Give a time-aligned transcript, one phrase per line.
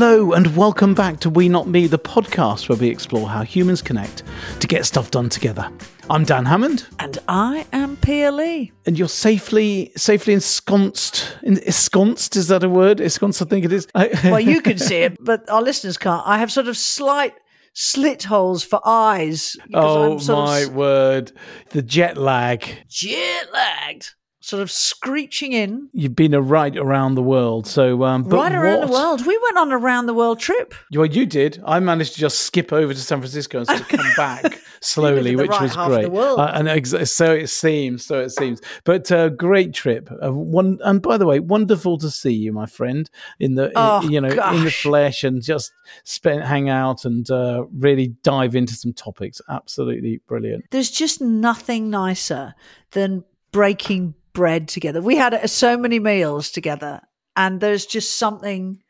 [0.00, 3.82] Hello, and welcome back to We Not Me, the podcast where we explore how humans
[3.82, 4.22] connect
[4.60, 5.68] to get stuff done together.
[6.08, 8.70] I'm Dan Hammond, And I am Pia Lee.
[8.86, 11.36] and you're safely safely ensconced.
[11.42, 13.00] In, ensconced is that a word?
[13.00, 13.88] Ensconced, I think it is.
[14.22, 16.24] Well, you can see it, but our listeners can't.
[16.24, 17.34] I have sort of slight
[17.72, 19.56] slit holes for eyes.
[19.74, 21.32] oh I'm sort my of word,
[21.70, 22.68] the jet lag.
[22.88, 24.14] jet lagged,
[24.48, 28.52] sort of screeching in You've been a right around the world, so um, but right
[28.52, 29.26] around what- the world.
[29.26, 30.74] We went on a round the world trip.
[30.94, 31.60] Well, you did.
[31.66, 35.36] I managed to just skip over to San Francisco and sort of come back slowly,
[35.36, 36.06] which right was great.
[36.06, 38.06] Uh, and ex- so it seems.
[38.06, 38.60] So it seems.
[38.84, 40.08] But uh, great trip.
[40.24, 40.78] Uh, one.
[40.82, 44.28] And by the way, wonderful to see you, my friend, in the Oh, you know
[44.28, 45.72] in the flesh and just
[46.04, 49.40] spend hang out and uh, really dive into some topics.
[49.50, 50.64] Absolutely brilliant.
[50.70, 52.54] There's just nothing nicer
[52.92, 55.02] than breaking bread together.
[55.02, 57.00] We had uh, so many meals together,
[57.34, 58.80] and there's just something.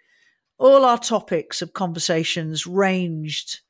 [0.58, 3.60] All our topics of conversations ranged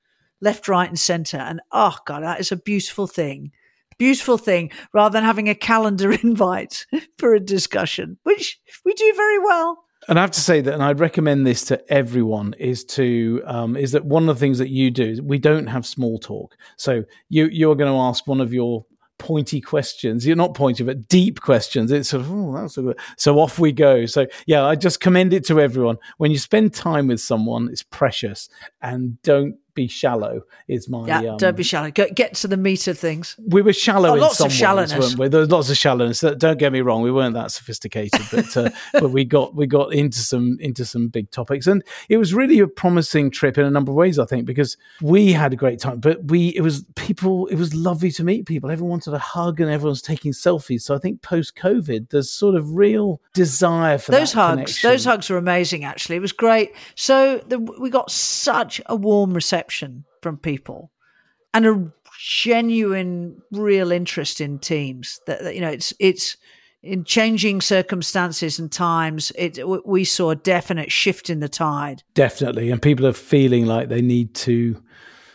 [0.40, 1.36] left, right, and centre.
[1.36, 3.52] And oh god, that is a beautiful thing.
[3.96, 6.84] Beautiful thing, rather than having a calendar invite
[7.16, 9.84] for a discussion, which we do very well.
[10.08, 13.76] And I have to say that, and I'd recommend this to everyone, is to um,
[13.76, 16.56] is that one of the things that you do we don't have small talk.
[16.76, 18.84] So you you're going to ask one of your
[19.18, 20.26] pointy questions.
[20.26, 21.90] You're not pointy, but deep questions.
[21.92, 22.98] It's sort of oh, that's good.
[23.16, 24.06] So off we go.
[24.06, 25.98] So yeah, I just commend it to everyone.
[26.16, 28.48] When you spend time with someone, it's precious,
[28.80, 30.42] and don't be shallow.
[30.66, 31.90] Is my Yeah, um, don't be shallow.
[31.90, 33.36] Go, get to the meat of things.
[33.46, 34.98] we were shallow Oh, in lots some of ways, shallowness.
[34.98, 35.28] weren't we?
[35.28, 36.20] There was lots of shallowness.
[36.20, 39.92] Don't get me wrong, we weren't that sophisticated, but uh, but we got we got
[39.94, 43.70] into some into some big topics, and it was really a promising trip in a
[43.70, 44.18] number of ways.
[44.18, 47.46] I think because we had a great time, but we it was people.
[47.46, 48.70] It was lovely to meet people.
[48.70, 50.82] Everyone wanted a hug, and everyone's taking selfies.
[50.82, 54.90] So I think post COVID, there's sort of real desire for those hugs connection.
[54.90, 59.32] those hugs were amazing actually it was great so the, we got such a warm
[59.32, 59.67] reception
[60.22, 60.90] from people
[61.54, 66.36] and a genuine real interest in teams that, that, you know it's it's
[66.82, 72.70] in changing circumstances and times it we saw a definite shift in the tide Definitely.
[72.70, 74.82] And people are feeling like they need to,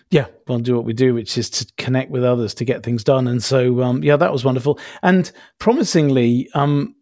[0.10, 3.04] yeah, well, do what we do, which is to connect with others to get things
[3.06, 3.28] done.
[3.28, 4.80] And so, um, yeah, that was wonderful.
[5.02, 6.96] And promisingly, um,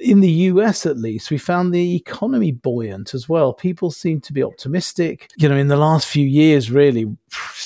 [0.00, 3.52] in the US at least, we found the economy buoyant as well.
[3.52, 5.30] People seem to be optimistic.
[5.36, 7.06] You know, in the last few years, really,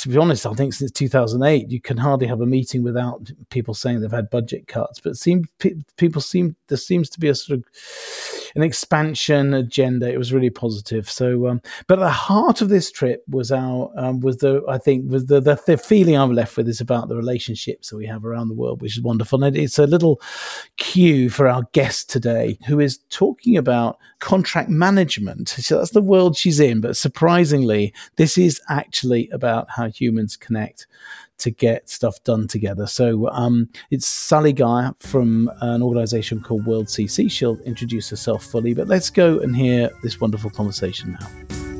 [0.01, 3.73] to be honest, I think since 2008, you can hardly have a meeting without people
[3.73, 5.01] saying they've had budget cuts.
[5.01, 5.15] But
[5.59, 7.65] pe- people seem, there seems to be a sort of
[8.55, 10.13] an expansion agenda.
[10.13, 11.11] It was really positive.
[11.11, 14.79] So, um, but at the heart of this trip was our um, was the I
[14.79, 18.07] think was the, the the feeling I'm left with is about the relationships that we
[18.07, 19.43] have around the world, which is wonderful.
[19.43, 20.21] And it's a little
[20.77, 25.49] cue for our guest today, who is talking about contract management.
[25.65, 26.81] So that's the world she's in.
[26.81, 30.87] But surprisingly, this is actually about how humans connect
[31.39, 32.87] to get stuff done together.
[32.87, 37.31] So um, it's Sally Guyer from an organization called World CC.
[37.31, 41.74] She'll introduce herself fully, but let's go and hear this wonderful conversation now.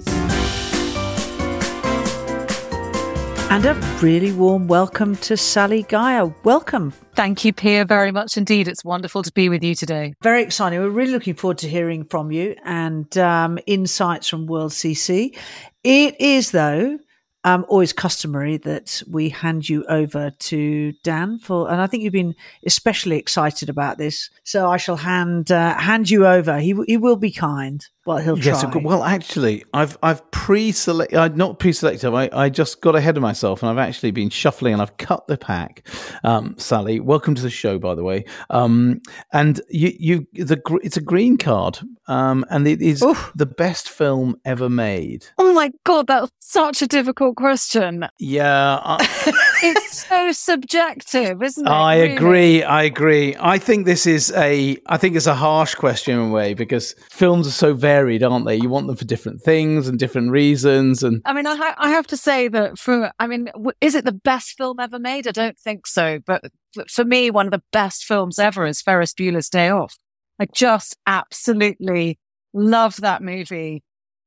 [3.51, 8.67] And a really warm welcome to sally guyer welcome Thank you, Pia, very much indeed.
[8.67, 10.15] It's wonderful to be with you today.
[10.21, 10.81] Very exciting.
[10.81, 15.37] We're really looking forward to hearing from you and um, insights from World CC.
[15.85, 16.99] It is, though,
[17.45, 22.13] um, always customary that we hand you over to Dan for, and I think you've
[22.13, 22.35] been
[22.67, 24.31] especially excited about this.
[24.43, 26.59] So I shall hand uh, hand you over.
[26.59, 27.87] He he will be kind.
[28.07, 28.53] Well, he'll try.
[28.53, 32.13] Yes, well, actually, I've I've pre-select, uh, not pre-selected.
[32.13, 35.27] I, I just got ahead of myself, and I've actually been shuffling, and I've cut
[35.27, 35.89] the pack.
[36.23, 38.27] Um, Sally, welcome to the show, by the way.
[38.51, 39.01] Um,
[39.33, 43.33] and you, you, the it's a green card, um, and it is Oof.
[43.35, 45.27] the best film ever made.
[45.39, 48.07] Oh my God, that's such a difficult question.
[48.19, 51.71] Yeah, I, It's so subjective, isn't it?
[51.71, 52.15] I really?
[52.15, 52.63] agree.
[52.63, 53.35] I agree.
[53.41, 54.77] I think this is a.
[54.87, 58.45] I think it's a harsh question in a way because films are so varied, aren't
[58.45, 58.57] they?
[58.57, 61.91] You want them for different things and different reasons, and I mean, I, ha- I
[61.91, 65.27] have to say that for, I mean, w- is it the best film ever made?
[65.27, 66.19] I don't think so.
[66.27, 66.43] But
[66.91, 69.97] for me, one of the best films ever is Ferris Bueller's Day Off.
[70.39, 72.19] I just absolutely
[72.53, 73.83] love that movie.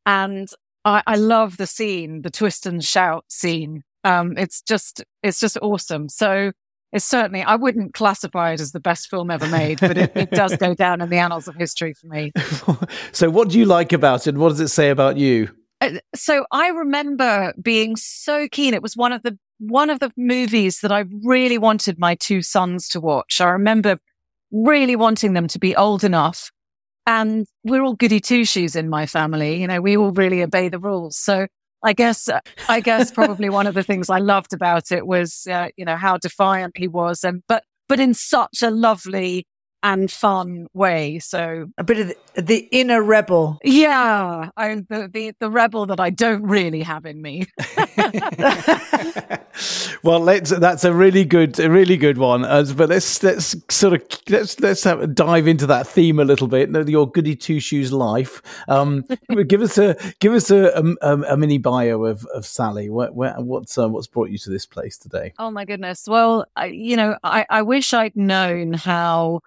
[0.06, 0.50] And
[0.88, 3.84] I, I love the scene, the twist and shout scene.
[4.06, 6.08] Um, it's just, it's just awesome.
[6.08, 6.54] So
[6.94, 10.32] it's certainly, I wouldn't classify it as the best film ever made, but it, it
[10.32, 12.32] does go down in the annals of history for me.
[13.12, 14.36] so what do you like about it?
[14.36, 15.50] What does it say about you?
[15.82, 18.74] Uh, so I remember being so keen.
[18.74, 22.42] It was one of the one of the movies that I really wanted my two
[22.42, 23.42] sons to watch.
[23.42, 24.00] I remember
[24.52, 26.52] really wanting them to be old enough
[27.08, 29.62] and we're all goody two shoes in my family.
[29.62, 31.18] You know, we all really obey the rules.
[31.18, 31.48] So
[31.82, 32.30] I guess,
[32.68, 35.96] I guess probably one of the things I loved about it was, uh, you know,
[35.96, 39.48] how defiant he was and, but, but in such a lovely,
[39.84, 41.20] and fun way.
[41.20, 43.60] So a bit of the, the inner rebel.
[43.64, 47.48] Yeah, I, the, the the rebel that I don't really have in me.
[50.04, 50.50] well, let's.
[50.52, 52.46] That's a really good, a really good one.
[52.46, 56.48] As but let's let's sort of let's let's have, dive into that theme a little
[56.48, 56.70] bit.
[56.88, 58.42] Your goody two shoes life.
[58.68, 59.06] Um,
[59.48, 62.90] give us a give us a, a, a, mini bio of, of Sally.
[62.90, 65.34] What, what's uh, what's brought you to this place today?
[65.40, 66.08] Oh my goodness.
[66.08, 69.42] Well, I, you know, I I wish I'd known how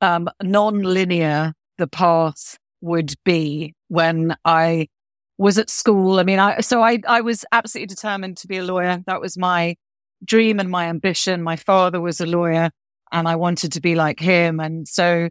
[0.00, 4.88] um, non-linear the path would be when I
[5.38, 6.18] was at school.
[6.18, 9.02] I mean, I, so I, I was absolutely determined to be a lawyer.
[9.06, 9.76] That was my
[10.24, 11.42] dream and my ambition.
[11.42, 12.70] My father was a lawyer
[13.12, 14.60] and I wanted to be like him.
[14.60, 15.28] And so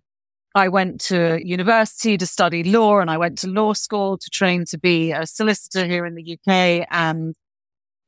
[0.56, 4.66] I went to university to study law and I went to law school to train
[4.66, 6.88] to be a solicitor here in the UK.
[6.90, 7.36] And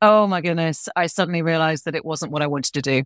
[0.01, 3.03] oh my goodness, I suddenly realized that it wasn't what I wanted to do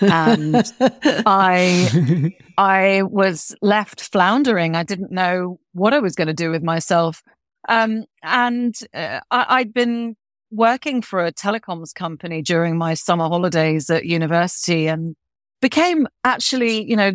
[0.00, 0.72] and
[1.26, 4.76] I I was left floundering.
[4.76, 7.22] I didn't know what I was going to do with myself.
[7.68, 10.16] Um, and uh, I, had been
[10.50, 15.14] working for a telecoms company during my summer holidays at university and
[15.60, 17.12] became actually, you know,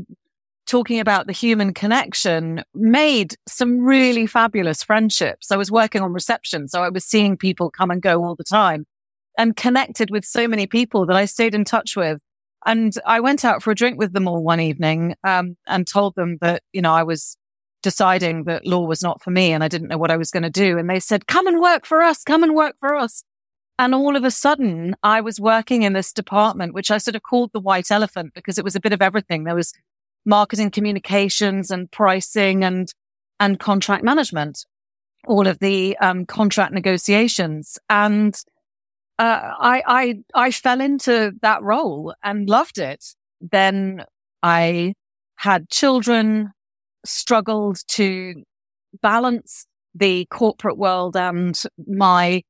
[0.66, 5.51] talking about the human connection, made some really fabulous friendships.
[5.51, 8.44] I was working on reception, so I was seeing people come and go all the
[8.44, 8.86] time
[9.38, 12.19] and connected with so many people that I stayed in touch with
[12.65, 16.15] and I went out for a drink with them all one evening um, and told
[16.15, 17.38] them that, you know, I was
[17.83, 20.44] deciding that law was not for me and I didn't know what I was going
[20.44, 20.79] to do.
[20.79, 23.23] And they said, come and work for us, come and work for us.
[23.77, 27.21] And all of a sudden, I was working in this department, which I sort of
[27.21, 29.44] called the white elephant because it was a bit of everything.
[29.44, 29.73] There was
[30.25, 32.91] marketing communications and pricing and,
[33.39, 34.65] and contract management,
[35.27, 37.77] all of the um, contract negotiations.
[37.89, 38.35] And
[39.17, 43.03] uh, I, I, I fell into that role and loved it.
[43.41, 44.03] Then
[44.44, 44.94] I
[45.38, 46.51] had children,
[47.06, 48.44] struggled to
[49.01, 52.41] balance the corporate world and my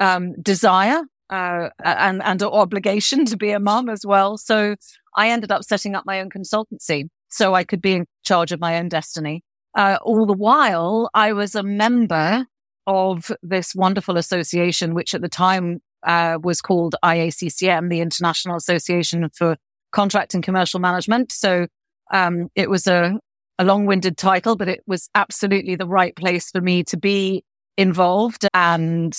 [0.00, 4.36] um, desire uh, and and obligation to be a mom as well.
[4.36, 4.76] So
[5.16, 8.60] I ended up setting up my own consultancy so I could be in charge of
[8.60, 9.42] my own destiny.
[9.74, 12.46] Uh, all the while, I was a member
[12.86, 19.28] of this wonderful association, which at the time uh, was called IACCM, the International Association
[19.34, 19.56] for
[19.92, 21.32] Contract and Commercial Management.
[21.32, 21.66] So
[22.12, 23.18] um, it was a,
[23.58, 27.44] a long winded title, but it was absolutely the right place for me to be
[27.76, 28.46] involved.
[28.54, 29.16] And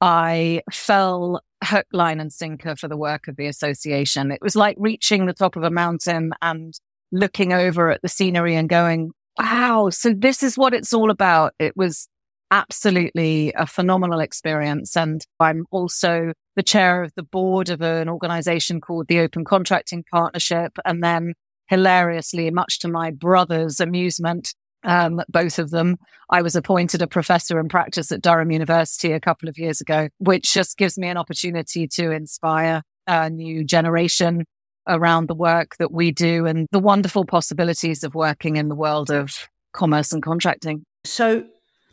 [0.00, 4.30] I fell hook, line, and sinker for the work of the association.
[4.30, 6.74] It was like reaching the top of a mountain and
[7.12, 11.54] looking over at the scenery and going, wow, so this is what it's all about.
[11.58, 12.08] It was
[12.50, 14.96] absolutely a phenomenal experience.
[14.96, 20.04] And I'm also the chair of the board of an organization called the Open Contracting
[20.10, 20.72] Partnership.
[20.84, 21.34] And then
[21.68, 24.54] hilariously, much to my brother's amusement,
[24.84, 25.96] um, both of them,
[26.30, 30.08] I was appointed a professor in practice at Durham University a couple of years ago,
[30.18, 34.44] which just gives me an opportunity to inspire a new generation
[34.88, 39.10] around the work that we do and the wonderful possibilities of working in the world
[39.10, 40.84] of commerce and contracting.
[41.04, 41.44] So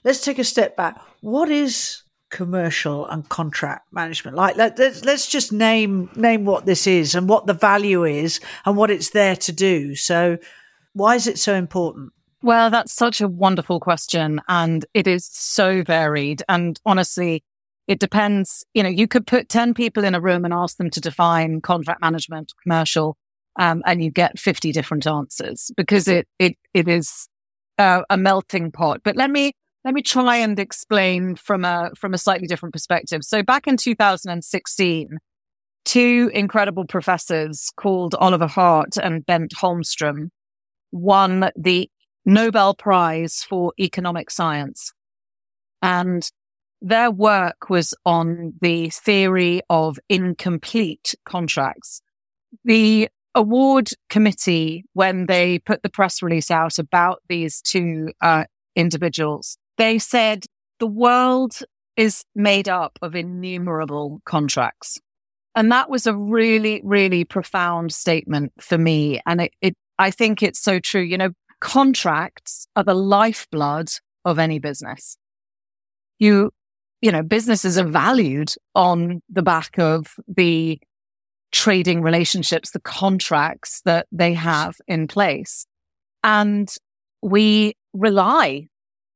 [0.03, 1.01] let's take a step back.
[1.21, 4.35] What is commercial and contract management?
[4.35, 8.39] Like, let, us let's just name name what this is and what the value is
[8.65, 9.95] and what it's there to do.
[9.95, 10.37] So,
[10.93, 12.11] why is it so important?
[12.41, 16.43] Well, that's such a wonderful question, and it is so varied.
[16.49, 17.43] And honestly,
[17.87, 18.65] it depends.
[18.73, 21.61] You know, you could put ten people in a room and ask them to define
[21.61, 23.17] contract management, commercial,
[23.57, 27.29] um, and you get fifty different answers because it it it is
[27.77, 29.01] uh, a melting pot.
[29.03, 29.53] But let me
[29.85, 33.23] let me try and explain from a from a slightly different perspective.
[33.23, 35.17] So back in 2016,
[35.85, 40.29] two incredible professors called Oliver Hart and Bengt Holmstrom
[40.91, 41.89] won the
[42.25, 44.93] Nobel Prize for Economic Science.
[45.81, 46.29] And
[46.81, 52.01] their work was on the theory of incomplete contracts.
[52.63, 59.57] The award committee, when they put the press release out about these two uh, individuals,
[59.77, 60.45] they said
[60.79, 61.59] the world
[61.95, 64.99] is made up of innumerable contracts.
[65.55, 69.21] And that was a really, really profound statement for me.
[69.25, 71.01] And it, it, I think it's so true.
[71.01, 73.89] You know, contracts are the lifeblood
[74.25, 75.17] of any business.
[76.17, 76.51] You,
[77.01, 80.79] you know, businesses are valued on the back of the
[81.51, 85.67] trading relationships, the contracts that they have in place.
[86.23, 86.73] And
[87.21, 88.67] we rely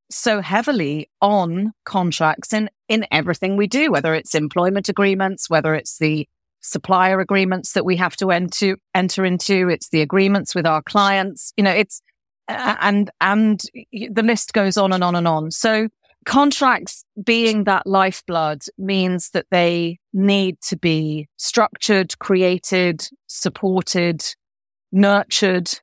[0.09, 5.97] so heavily on contracts in, in everything we do, whether it's employment agreements, whether it's
[5.97, 6.27] the
[6.61, 11.53] supplier agreements that we have to enter, enter into, it's the agreements with our clients,
[11.57, 12.01] you know, it's,
[12.47, 15.51] and, and the list goes on and on and on.
[15.51, 15.89] So
[16.25, 24.23] contracts being that lifeblood means that they need to be structured, created, supported,
[24.91, 25.79] nurtured,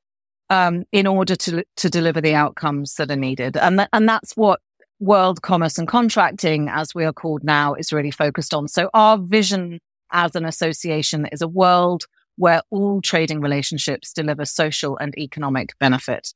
[0.49, 4.35] um, in order to to deliver the outcomes that are needed, and th- and that's
[4.35, 4.59] what
[4.99, 8.67] World Commerce and Contracting, as we are called now, is really focused on.
[8.67, 9.79] So our vision
[10.11, 12.05] as an association is a world
[12.37, 16.33] where all trading relationships deliver social and economic benefit.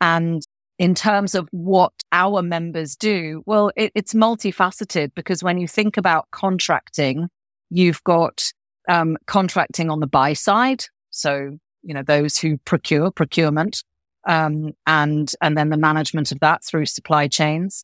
[0.00, 0.42] And
[0.78, 5.96] in terms of what our members do, well, it, it's multifaceted because when you think
[5.96, 7.28] about contracting,
[7.70, 8.52] you've got
[8.88, 10.84] um, contracting on the buy side.
[11.10, 13.82] So you know, those who procure procurement,
[14.26, 17.82] um, and, and then the management of that through supply chains.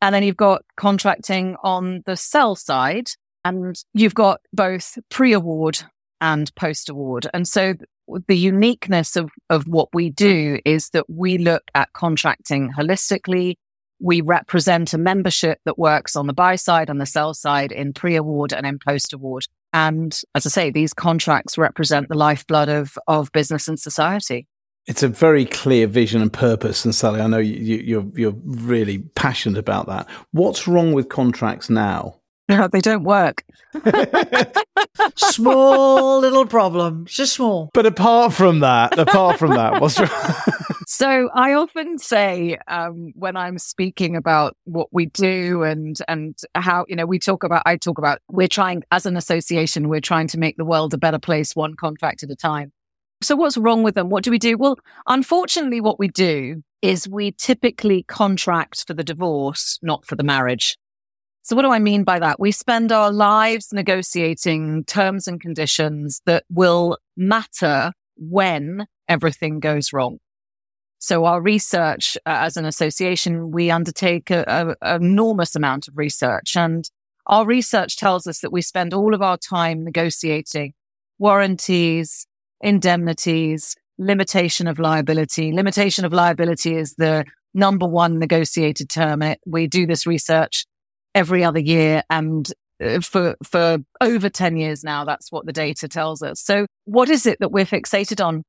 [0.00, 3.08] And then you've got contracting on the sell side
[3.44, 5.78] and you've got both pre-award
[6.20, 7.26] and post-award.
[7.32, 7.74] And so
[8.28, 13.54] the uniqueness of, of what we do is that we look at contracting holistically.
[14.00, 17.92] We represent a membership that works on the buy side and the sell side in
[17.92, 19.46] pre-award and in post-award.
[19.74, 24.46] And as I say, these contracts represent the lifeblood of, of business and society.
[24.86, 26.84] It's a very clear vision and purpose.
[26.84, 30.08] And Sally, I know you, you're, you're really passionate about that.
[30.30, 32.20] What's wrong with contracts now?
[32.48, 33.44] No, they don't work.
[35.16, 37.70] small little problem, just small.
[37.74, 40.08] But apart from that, apart from that, what's wrong?
[40.96, 46.84] so I often say um, when I'm speaking about what we do and and how
[46.88, 50.28] you know we talk about I talk about we're trying as an association we're trying
[50.28, 52.70] to make the world a better place one contract at a time.
[53.22, 54.08] So what's wrong with them?
[54.08, 54.56] What do we do?
[54.56, 60.22] Well, unfortunately, what we do is we typically contract for the divorce, not for the
[60.22, 60.76] marriage.
[61.42, 62.38] So what do I mean by that?
[62.38, 70.18] We spend our lives negotiating terms and conditions that will matter when everything goes wrong.
[70.98, 76.88] So our research uh, as an association, we undertake an enormous amount of research and
[77.26, 80.74] our research tells us that we spend all of our time negotiating
[81.18, 82.26] warranties,
[82.60, 85.52] indemnities, limitation of liability.
[85.52, 87.24] Limitation of liability is the
[87.54, 89.22] number one negotiated term.
[89.46, 90.66] We do this research
[91.14, 95.86] every other year and uh, for for over 10 years now that's what the data
[95.86, 98.42] tells us so what is it that we're fixated on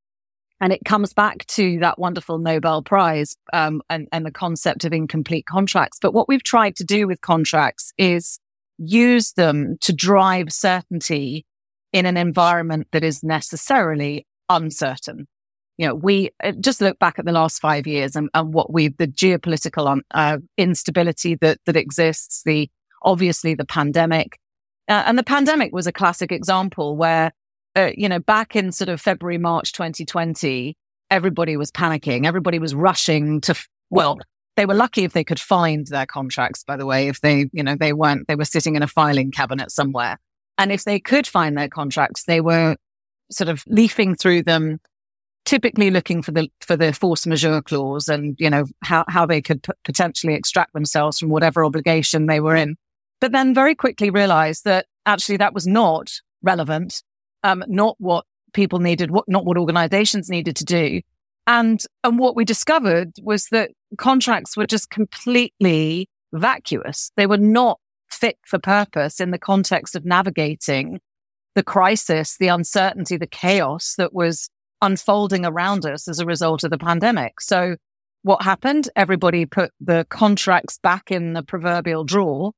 [0.62, 4.94] and it comes back to that wonderful Nobel Prize um, and, and the concept of
[4.94, 6.00] incomplete contracts.
[6.02, 8.40] But what we've tried to do with contracts is
[8.78, 11.46] use them to drive certainty
[11.94, 15.28] in an environment that is necessarily uncertain
[15.78, 18.72] you know, we uh, just look back at the last five years and, and what
[18.72, 22.70] we, the geopolitical um, uh, instability that, that exists, the,
[23.02, 24.40] obviously the pandemic.
[24.88, 27.32] Uh, and the pandemic was a classic example where,
[27.76, 30.76] uh, you know, back in sort of February, March 2020,
[31.12, 32.26] everybody was panicking.
[32.26, 33.56] Everybody was rushing to,
[33.90, 34.18] well,
[34.56, 37.64] they were lucky if they could find their contracts, by the way, if they, you
[37.64, 40.18] know, they weren't, they were sitting in a filing cabinet somewhere.
[40.58, 42.78] And if they could find their contracts, they were
[43.30, 44.80] sort of leafing through them,
[45.46, 49.42] typically looking for the for the force majeure clause and you know how how they
[49.42, 52.76] could p- potentially extract themselves from whatever obligation they were in
[53.22, 57.04] but then very quickly realized that actually that was not relevant
[57.46, 61.02] um not what people needed what not what organizations needed to do
[61.48, 67.80] and and what we discovered was that contracts were just completely vacuous they were not
[68.10, 71.00] fit for purpose in the context of navigating
[71.54, 74.50] the crisis the uncertainty the chaos that was
[74.82, 77.42] unfolding around us as a result of the pandemic.
[77.42, 77.76] So
[78.24, 78.90] what happened?
[78.96, 82.52] Everybody put the contracts back in the proverbial drawer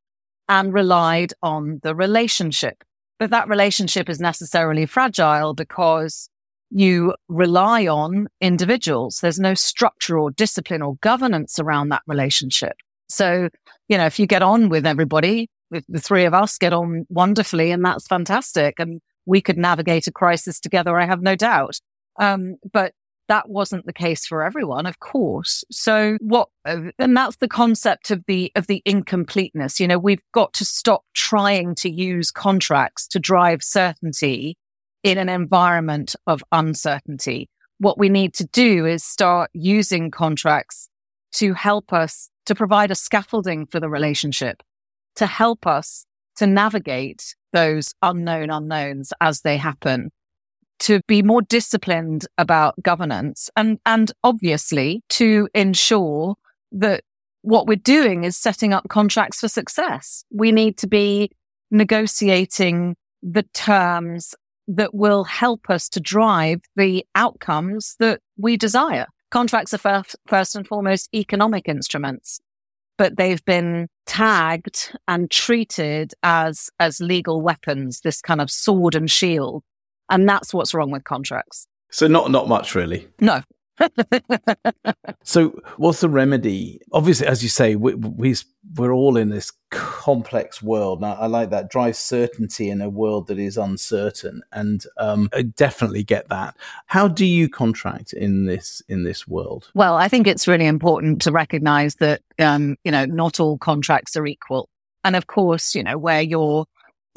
[0.49, 2.83] and relied on the relationship.
[3.19, 6.29] But that relationship is necessarily fragile because
[6.69, 9.19] you rely on individuals.
[9.21, 12.75] There's no structure or discipline or governance around that relationship.
[13.09, 13.49] So,
[13.87, 17.05] you know, if you get on with everybody, with the three of us get on
[17.09, 18.75] wonderfully and that's fantastic.
[18.79, 20.97] And we could navigate a crisis together.
[20.97, 21.79] I have no doubt.
[22.19, 22.93] Um, but
[23.27, 25.63] that wasn't the case for everyone, of course.
[25.71, 29.79] So what, uh, and that's the concept of the, of the incompleteness.
[29.79, 34.57] You know, we've got to stop trying to use contracts to drive certainty
[35.03, 37.49] in an environment of uncertainty.
[37.79, 40.89] What we need to do is start using contracts
[41.33, 44.63] to help us to provide a scaffolding for the relationship,
[45.15, 46.05] to help us
[46.37, 50.11] to navigate those unknown unknowns as they happen
[50.79, 56.35] to be more disciplined about governance and, and obviously to ensure
[56.71, 57.03] that
[57.41, 60.23] what we're doing is setting up contracts for success.
[60.31, 61.31] We need to be
[61.71, 64.35] negotiating the terms
[64.67, 69.07] that will help us to drive the outcomes that we desire.
[69.31, 72.39] Contracts are first, first and foremost economic instruments,
[72.97, 79.09] but they've been tagged and treated as, as legal weapons, this kind of sword and
[79.09, 79.63] shield.
[80.09, 81.67] And that's what's wrong with contracts.
[81.89, 83.07] So not, not much really.
[83.19, 83.41] No,
[85.23, 86.79] so, what's the remedy?
[86.93, 88.35] Obviously, as you say, we, we
[88.75, 91.01] we're all in this complex world.
[91.01, 95.43] Now, I like that drive certainty in a world that is uncertain, and um, I
[95.43, 96.55] definitely get that.
[96.87, 99.69] How do you contract in this in this world?
[99.73, 104.15] Well, I think it's really important to recognise that um, you know not all contracts
[104.15, 104.69] are equal,
[105.03, 106.65] and of course, you know where you're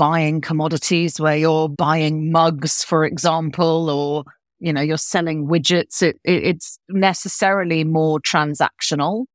[0.01, 4.25] buying commodities, where you're buying mugs, for example, or
[4.59, 9.27] you know, you're selling widgets, it, it, it's necessarily more transactional.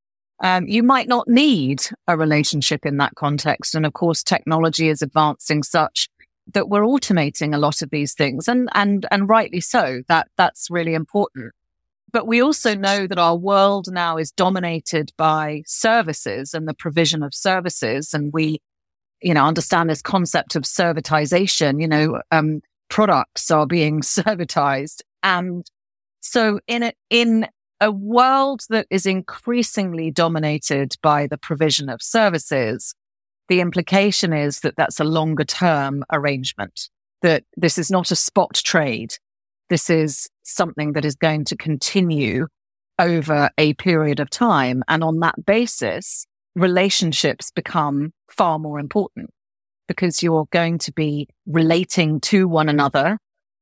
[0.42, 3.76] Um, you might not need a relationship in that context.
[3.76, 6.08] And of course, technology is advancing such
[6.52, 10.02] that we're automating a lot of these things and, and, and rightly so.
[10.08, 11.52] That, that's really important.
[12.12, 17.22] But we also know that our world now is dominated by services and the provision
[17.22, 18.12] of services.
[18.14, 18.60] And we,
[19.22, 25.66] you know, understand this concept of servitization, you know, um, products are being servitized and
[26.20, 27.46] so in a, in
[27.80, 32.94] a world that is increasingly dominated by the provision of services,
[33.48, 36.88] the implication is that that's a longer term arrangement,
[37.22, 39.14] that this is not a spot trade.
[39.68, 42.46] This is something that is going to continue
[42.98, 44.82] over a period of time.
[44.88, 49.30] And on that basis, relationships become far more important
[49.88, 53.18] because you're going to be relating to one another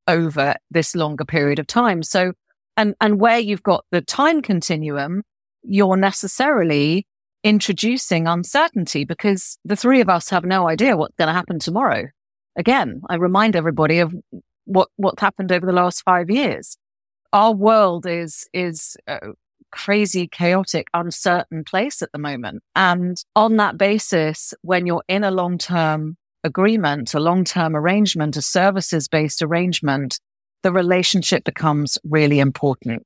[0.09, 2.03] over this longer period of time.
[2.03, 2.33] So,
[2.77, 5.23] and, and where you've got the time continuum,
[5.63, 7.07] you're necessarily
[7.43, 12.05] introducing uncertainty because the three of us have no idea what's going to happen tomorrow.
[12.57, 14.15] Again, I remind everybody of
[14.65, 16.77] what, what's happened over the last five years.
[17.33, 19.19] Our world is, is a
[19.75, 22.63] crazy, chaotic, uncertain place at the moment.
[22.77, 28.43] And on that basis, when you're in a long term agreement, a long-term arrangement, a
[28.43, 30.21] services-based arrangement,
[30.63, 33.03] the relationship becomes really important.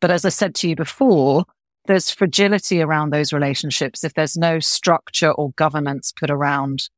[0.00, 1.44] But as I said to you before,
[1.86, 6.88] there's fragility around those relationships if there's no structure or governance put around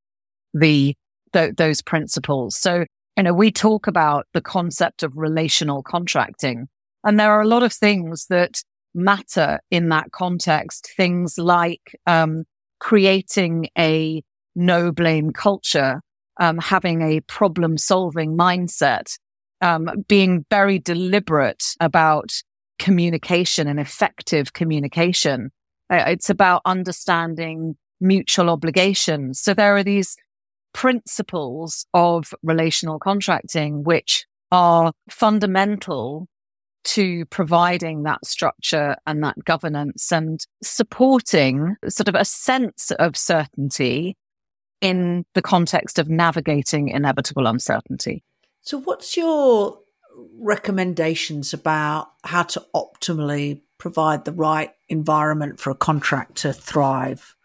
[0.54, 0.94] the
[1.33, 2.56] th- those principles.
[2.56, 2.85] So,
[3.16, 6.68] you know, we talk about the concept of relational contracting,
[7.04, 8.62] and there are a lot of things that
[8.94, 10.90] matter in that context.
[10.96, 12.44] Things like um,
[12.79, 14.22] creating a
[14.55, 16.00] no blame culture,
[16.40, 19.16] um, having a problem solving mindset,
[19.61, 22.42] um, being very deliberate about
[22.79, 25.50] communication and effective communication.
[25.90, 29.40] It's about understanding mutual obligations.
[29.40, 30.16] So there are these
[30.72, 36.26] principles of relational contracting, which are fundamental
[36.83, 44.16] to providing that structure and that governance and supporting sort of a sense of certainty
[44.81, 48.25] in the context of navigating inevitable uncertainty.
[48.62, 49.79] So, what's your
[50.38, 57.37] recommendations about how to optimally provide the right environment for a contract to thrive?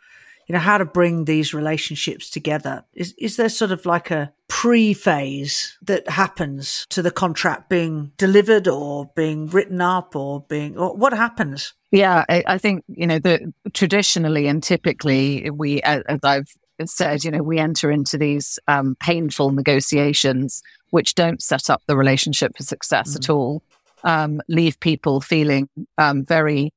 [0.48, 2.86] You know, how to bring these relationships together.
[2.94, 8.12] Is, is there sort of like a pre phase that happens to the contract being
[8.18, 11.74] delivered or being written up or being, or what happens?
[11.92, 16.50] Yeah, I, I think, you know, the traditionally and typically we, as I've
[16.86, 21.98] said, you know, we enter into these um, painful negotiations which don't set up the
[21.98, 23.18] relationship for success mm-hmm.
[23.18, 23.64] at all,
[24.04, 26.72] um, leave people feeling um, very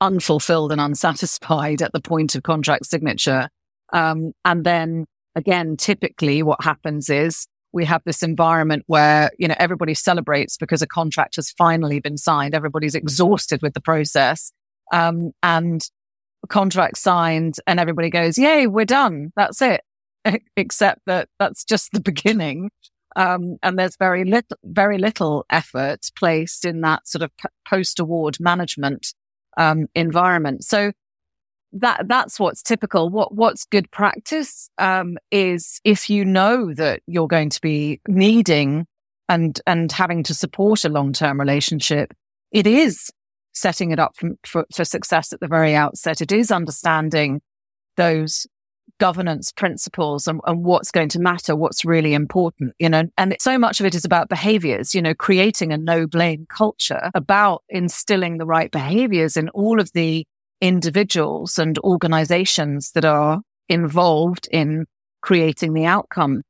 [0.00, 3.48] unfulfilled and unsatisfied at the point of contract signature.
[3.92, 5.06] Um, and then
[5.38, 10.82] again, typically what happens is we have this environment where, you know, everybody celebrates because
[10.82, 12.54] a contract has finally been signed.
[12.54, 14.52] Everybody's exhausted with the process.
[14.92, 15.82] Um, and
[16.48, 19.32] contract signed and everybody goes, yay, we're done.
[19.36, 19.82] That's it.
[20.56, 22.70] Except that that's just the beginning.
[23.16, 27.30] Um, and there's very little, very little effort placed in that sort of
[27.66, 29.14] post award management,
[29.56, 30.64] um, environment.
[30.64, 30.92] So
[31.72, 33.10] that, that's what's typical.
[33.10, 38.86] What, what's good practice, um, is if you know that you're going to be needing
[39.28, 42.14] and, and having to support a long-term relationship,
[42.52, 43.10] it is
[43.52, 46.20] setting it up for, for, for success at the very outset.
[46.20, 47.40] It is understanding
[47.96, 48.46] those
[48.98, 53.58] governance principles and, and, what's going to matter, what's really important, you know, and so
[53.58, 58.38] much of it is about behaviors, you know, creating a no blame culture about instilling
[58.38, 60.26] the right behaviors in all of the
[60.60, 64.86] individuals and organizations that are involved in
[65.20, 66.42] creating the outcome.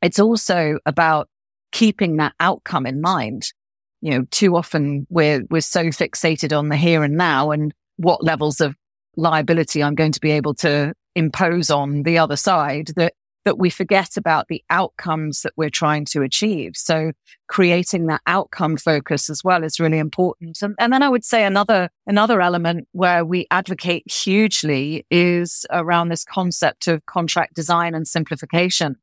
[0.00, 1.28] It's also about
[1.70, 3.52] keeping that outcome in mind.
[4.00, 8.24] You know, too often we're, we're so fixated on the here and now and what
[8.24, 8.74] levels of
[9.16, 13.70] liability I'm going to be able to impose on the other side that that we
[13.70, 16.72] forget about the outcomes that we're trying to achieve.
[16.76, 17.12] So
[17.48, 20.62] creating that outcome focus as well is really important.
[20.62, 26.08] And, and, then I would say another, another element where we advocate hugely is around
[26.08, 28.96] this concept of contract design and simplification.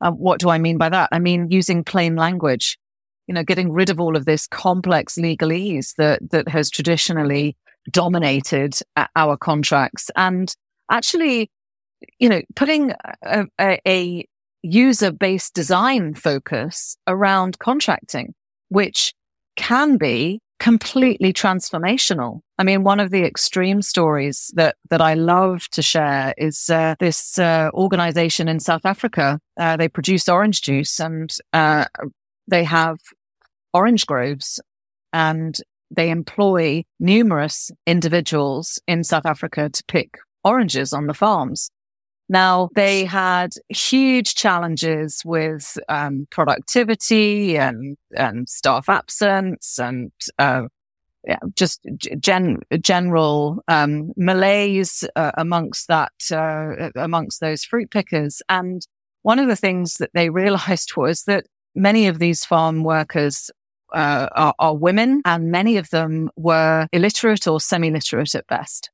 [0.00, 1.08] Um, what do I mean by that?
[1.12, 2.78] I mean, using plain language,
[3.26, 7.56] you know, getting rid of all of this complex legalese that, that has traditionally
[7.90, 8.74] dominated
[9.16, 10.54] our contracts and
[10.90, 11.50] actually
[12.18, 14.26] you know, putting a, a, a
[14.62, 18.34] user based design focus around contracting,
[18.68, 19.14] which
[19.56, 22.40] can be completely transformational.
[22.58, 26.94] I mean, one of the extreme stories that, that I love to share is uh,
[27.00, 29.40] this uh, organization in South Africa.
[29.58, 31.86] Uh, they produce orange juice and uh,
[32.46, 32.98] they have
[33.72, 34.60] orange groves
[35.14, 35.58] and
[35.90, 41.70] they employ numerous individuals in South Africa to pick oranges on the farms.
[42.30, 50.62] Now they had huge challenges with um, productivity and and staff absence and uh,
[51.26, 51.84] yeah, just
[52.20, 58.42] gen- general um, malaise uh, amongst that uh, amongst those fruit pickers.
[58.48, 58.86] And
[59.22, 63.50] one of the things that they realized was that many of these farm workers
[63.92, 68.88] uh, are, are women, and many of them were illiterate or semi-literate at best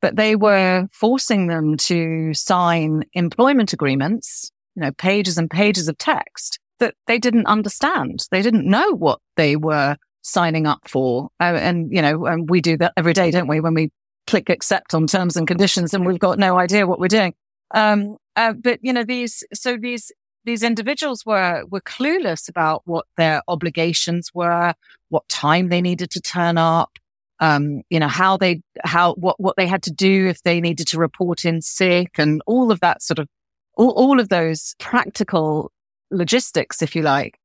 [0.00, 5.98] but they were forcing them to sign employment agreements, you know, pages and pages of
[5.98, 8.26] text that they didn't understand.
[8.30, 11.28] They didn't know what they were signing up for.
[11.40, 13.60] Uh, and, you know, and we do that every day, don't we?
[13.60, 13.90] When we
[14.26, 17.32] click accept on terms and conditions and we've got no idea what we're doing.
[17.74, 20.12] Um, uh, but, you know, these, so these,
[20.44, 24.74] these individuals were, were clueless about what their obligations were,
[25.08, 26.98] what time they needed to turn up,
[27.40, 30.86] um, you know, how they, how, what, what they had to do if they needed
[30.88, 33.28] to report in sick and all of that sort of,
[33.74, 35.70] all, all of those practical
[36.10, 37.38] logistics, if you like.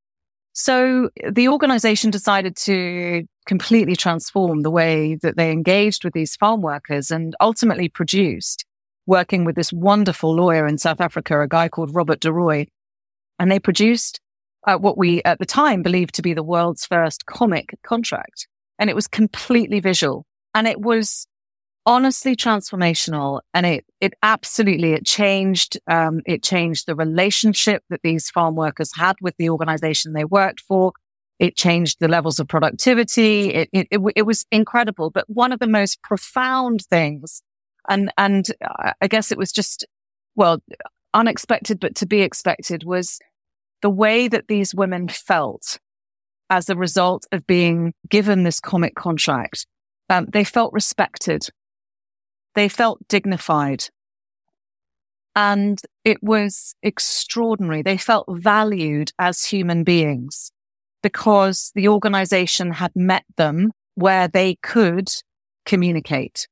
[0.54, 6.62] So the organization decided to completely transform the way that they engaged with these farm
[6.62, 8.66] workers and ultimately produced
[9.08, 12.68] working with this wonderful lawyer in South Africa, a guy called Robert de Rooy.
[13.40, 14.20] And they produced
[14.68, 18.48] uh, what we at the time believed to be the world's first comic contract
[18.82, 20.26] and it was completely visual.
[20.54, 21.28] And it was
[21.86, 28.30] honestly transformational and it it absolutely it changed um, it changed the relationship that these
[28.30, 30.92] farm workers had with the organization they worked for.
[31.40, 33.52] It changed the levels of productivity.
[33.52, 35.10] It, it, it, it was incredible.
[35.10, 37.42] But one of the most profound things
[37.90, 38.48] and and
[39.02, 39.86] i guess it was just
[40.36, 40.60] well
[41.14, 43.20] unexpected but to be expected was
[43.82, 45.80] the way that these women felt
[46.52, 49.66] as a result of being given this comic contract.
[50.10, 51.48] Um, they felt respected.
[52.56, 53.86] They felt dignified.
[55.34, 57.82] And it was extraordinary.
[57.82, 60.52] They felt valued as human beings
[61.02, 65.08] because the organization had met them where they could
[65.66, 66.50] communicate.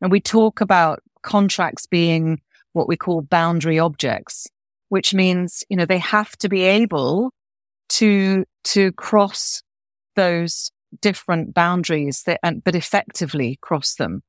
[0.00, 2.40] And we talk about contracts being
[2.74, 4.46] what we call boundary objects,
[4.88, 7.32] which means, you know, they have to be able
[7.92, 9.62] to, to cross
[10.16, 14.22] those different boundaries that, but effectively cross them.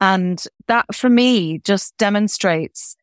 [0.00, 2.96] And that for me just demonstrates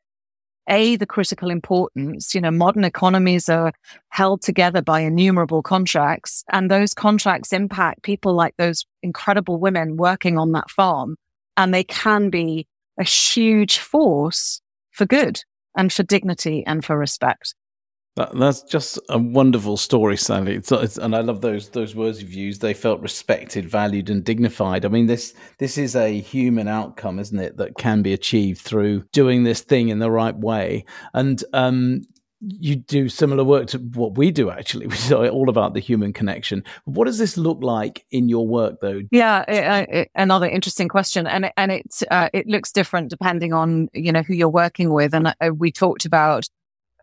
[0.69, 2.36] a, the critical importance.
[2.36, 3.74] You know, modern economies are
[4.10, 10.38] held together by innumerable contracts and those contracts impact people like those incredible women working
[10.38, 11.15] on that farm.
[11.58, 12.67] And they can be
[13.00, 15.41] a huge force for good
[15.76, 17.56] and for dignity and for respect.
[18.17, 20.56] That, that's just a wonderful story, Sally.
[20.56, 22.62] It's, it's, and I love those those words you've used.
[22.62, 24.86] They felt respected, valued, and dignified.
[24.86, 27.56] I mean, this this is a human outcome, isn't it?
[27.56, 30.84] That can be achieved through doing this thing in the right way.
[31.13, 32.02] And um,
[32.41, 36.12] you do similar work to what we do actually which is all about the human
[36.12, 40.88] connection what does this look like in your work though yeah it, it, another interesting
[40.88, 44.91] question and and it uh, it looks different depending on you know who you're working
[44.91, 46.47] with and uh, we talked about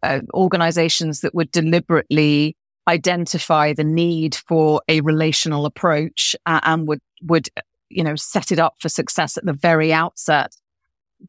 [0.02, 2.56] uh, organizations that would deliberately
[2.88, 7.48] identify the need for a relational approach uh, and would would
[7.90, 10.54] you know set it up for success at the very outset.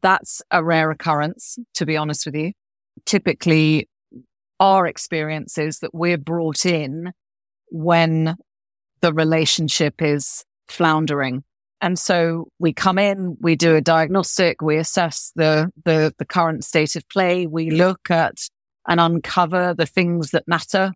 [0.02, 2.52] That's a rare occurrence to be honest with you.
[3.04, 3.88] Typically
[4.60, 7.12] our experience is that we're brought in
[7.70, 8.36] when
[9.00, 11.42] the relationship is floundering.
[11.80, 16.62] And so we come in, we do a diagnostic, we assess the, the, the current
[16.62, 18.36] state of play, we look at
[18.90, 20.92] and uncover the things that matter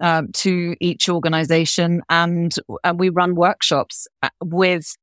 [0.00, 4.94] um, to each organization, and and we run workshops uh, with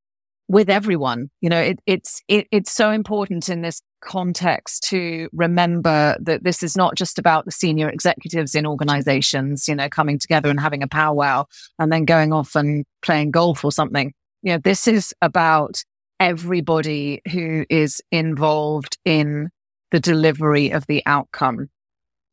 [0.48, 1.30] with everyone.
[1.42, 6.64] You know, it, it's it, it's so important in this context to remember that this
[6.64, 10.84] is not just about the senior executives in organizations, you know, coming together and having
[10.84, 11.46] a powwow
[11.80, 14.14] and then going off and playing golf or something.
[14.44, 15.84] You know, this is about
[16.20, 19.50] everybody who is involved in
[19.92, 21.70] the delivery of the outcome.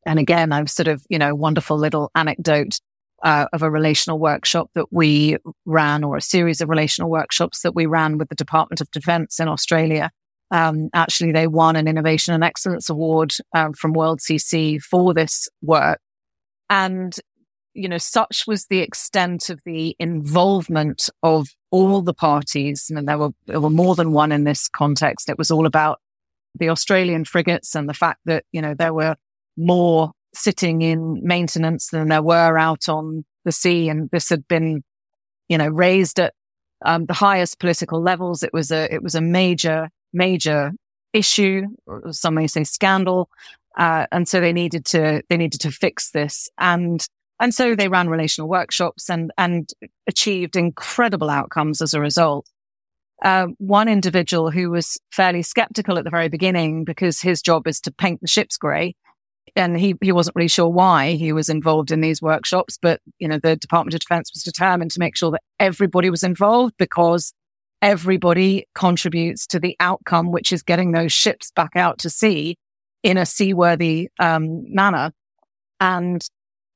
[0.06, 2.80] And again, I've sort of, you know, wonderful little anecdote
[3.22, 7.74] uh, of a relational workshop that we ran or a series of relational workshops that
[7.74, 10.10] we ran with the Department of Defense in Australia.
[10.50, 15.48] Um, actually, they won an Innovation and Excellence Award um, from World CC for this
[15.62, 16.00] work.
[16.68, 17.16] And,
[17.72, 22.90] you know, such was the extent of the involvement of all the parties.
[22.94, 25.30] And there were, there were more than one in this context.
[25.30, 25.98] It was all about
[26.54, 29.16] the Australian frigates and the fact that, you know, there were
[29.56, 33.88] more sitting in maintenance than there were out on the sea.
[33.88, 34.82] And this had been,
[35.48, 36.34] you know, raised at
[36.84, 38.42] um, the highest political levels.
[38.42, 40.72] It was a, it was a major, major
[41.12, 41.62] issue.
[42.10, 43.28] Some may say scandal.
[43.78, 46.48] Uh, and so they needed to, they needed to fix this.
[46.58, 47.04] And,
[47.40, 49.68] and so they ran relational workshops and, and
[50.06, 52.48] achieved incredible outcomes as a result.
[53.24, 57.80] Uh, one individual who was fairly skeptical at the very beginning because his job is
[57.80, 58.94] to paint the ships grey
[59.56, 63.28] and he, he wasn't really sure why he was involved in these workshops, but you
[63.28, 67.32] know, the Department of Defense was determined to make sure that everybody was involved because
[67.80, 72.56] everybody contributes to the outcome, which is getting those ships back out to sea
[73.02, 75.12] in a seaworthy um, manner.
[75.80, 76.26] And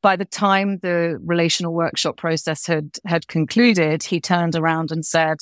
[0.02, 5.38] by the time the relational workshop process had had concluded, he turned around and said,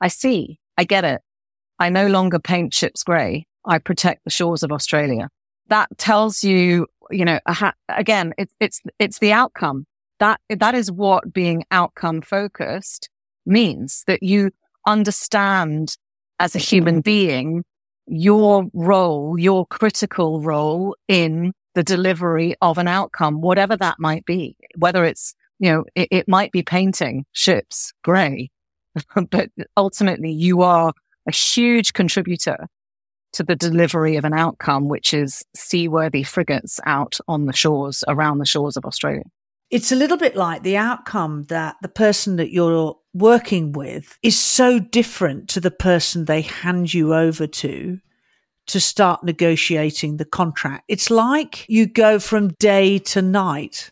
[0.00, 1.20] "I see, I get it.
[1.78, 3.46] I no longer paint ships grey.
[3.66, 5.28] I protect the shores of Australia."
[5.70, 7.40] That tells you, you know,
[7.88, 9.86] again, it's, it's, it's the outcome.
[10.18, 13.08] That, that is what being outcome focused
[13.46, 14.50] means that you
[14.86, 15.96] understand
[16.38, 17.64] as a human being
[18.06, 24.56] your role, your critical role in the delivery of an outcome, whatever that might be,
[24.76, 28.50] whether it's, you know, it, it might be painting ships gray,
[29.30, 30.92] but ultimately you are
[31.28, 32.66] a huge contributor
[33.32, 38.38] to the delivery of an outcome, which is seaworthy frigates out on the shores, around
[38.38, 39.24] the shores of Australia.
[39.70, 44.38] It's a little bit like the outcome that the person that you're working with is
[44.38, 48.00] so different to the person they hand you over to
[48.66, 50.84] to start negotiating the contract.
[50.88, 53.90] It's like you go from day to night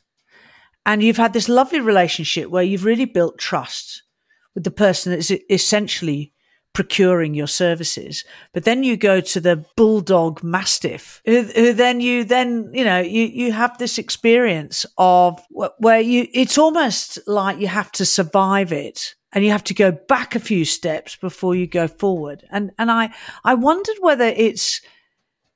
[0.87, 4.03] and you've had this lovely relationship where you've really built trust
[4.55, 6.33] with the person that's essentially
[6.73, 8.25] procuring your services.
[8.53, 13.01] But then you go to the bulldog mastiff, who, who, then you then you know
[13.01, 15.41] you you have this experience of
[15.79, 19.15] where you it's almost like you have to survive it.
[19.31, 22.45] And you have to go back a few steps before you go forward.
[22.51, 23.11] And and I
[23.45, 24.81] I wondered whether it's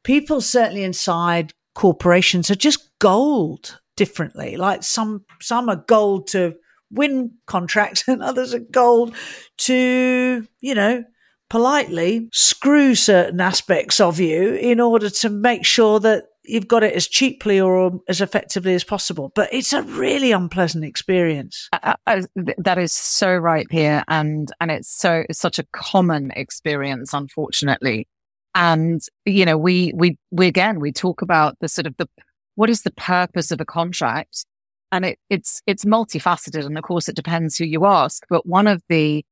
[0.02, 4.56] people certainly inside corporations are just gold differently.
[4.56, 6.56] Like some some are gold to
[6.92, 9.14] win contracts and others are gold
[9.58, 11.04] to, you know,
[11.50, 16.94] politely screw certain aspects of you in order to make sure that you've got it
[16.94, 19.32] as cheaply or as effectively as possible.
[19.34, 21.68] But it's a really unpleasant experience.
[21.72, 22.22] Uh, uh,
[22.58, 28.08] that is so right here, and and it's so it's such a common experience, unfortunately.
[28.54, 32.08] And you know, we we we again we talk about the sort of the
[32.54, 34.44] what is the purpose of a contract,
[34.92, 38.24] and it, it's it's multifaceted, and of course it depends who you ask.
[38.28, 39.24] But one of the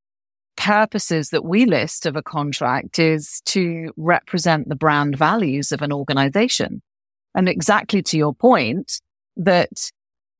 [0.57, 5.93] purposes that we list of a contract is to represent the brand values of an
[5.93, 6.81] organization.
[7.33, 8.99] And exactly to your point
[9.37, 9.91] that,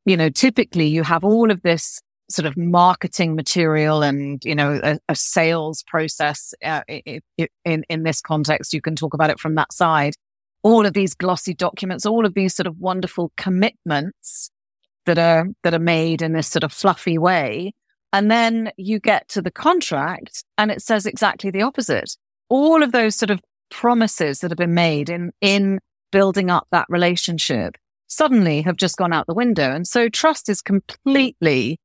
[0.06, 4.80] you know, typically you have all of this sort of marketing material and, you know,
[4.84, 6.54] a, a sales process.
[6.64, 10.14] Uh, in, in this context, you can talk about it from that side.
[10.64, 14.52] All of these glossy documents, all of these sort of wonderful commitments
[15.06, 17.74] that are, that are made in this sort of fluffy way
[18.14, 22.18] and then you get to the contract and it says exactly the opposite.
[22.50, 25.80] All of those sort of promises that have been made in, in
[26.12, 29.72] building up that relationship suddenly have just gone out the window.
[29.72, 31.80] And so trust is completely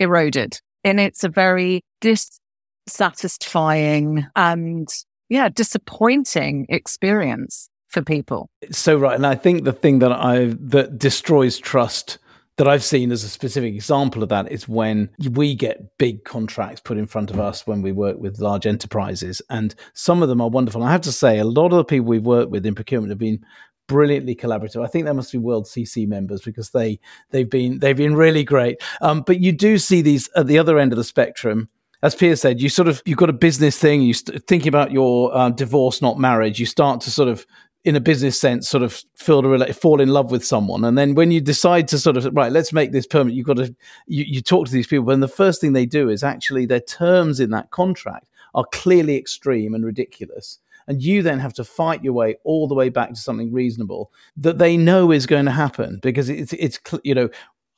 [0.00, 4.88] eroded and it's a very dissatisfying and
[5.28, 8.48] yeah, disappointing experience for people.
[8.70, 9.16] So right.
[9.16, 12.18] And I think the thing that I that destroys trust
[12.56, 16.80] that I've seen as a specific example of that is when we get big contracts
[16.80, 19.42] put in front of us when we work with large enterprises.
[19.50, 20.82] And some of them are wonderful.
[20.82, 23.18] I have to say, a lot of the people we've worked with in procurement have
[23.18, 23.44] been
[23.88, 24.82] brilliantly collaborative.
[24.82, 26.98] I think they must be World CC members because they
[27.30, 28.82] they've been they've been really great.
[29.00, 31.68] Um, but you do see these at the other end of the spectrum.
[32.02, 34.02] As Pia said, you sort of you've got a business thing.
[34.02, 36.58] You st- thinking about your uh, divorce, not marriage.
[36.58, 37.46] You start to sort of
[37.86, 41.14] in a business sense, sort of feel to fall in love with someone, and then
[41.14, 43.74] when you decide to sort of right, let's make this permanent, you've got to
[44.08, 46.80] you, you talk to these people, and the first thing they do is actually their
[46.80, 52.02] terms in that contract are clearly extreme and ridiculous, and you then have to fight
[52.02, 55.52] your way all the way back to something reasonable that they know is going to
[55.52, 57.28] happen because it's it's you know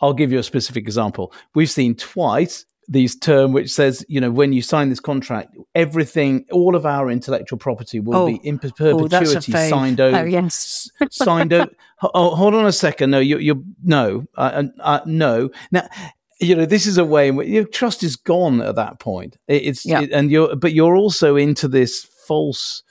[0.01, 1.35] I'll give you a specific example.
[1.55, 6.45] We've seen twice these term which says you know when you sign this contract everything
[6.51, 8.27] all of our intellectual property will oh.
[8.27, 11.71] be in oh, perpetuity oh, signed over oh, yes signed over
[12.15, 15.87] oh, hold on a second no you you no uh, uh, no now
[16.41, 19.37] you know this is a way in which your trust is gone at that point
[19.49, 20.01] it, it's yeah.
[20.01, 22.83] it, and you're but you're also into this false